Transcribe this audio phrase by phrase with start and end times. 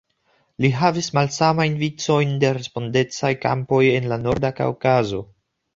[0.63, 5.25] Li havis malsamajn vicojn de respondecaj kampoj en la Norda Kaŭkazo.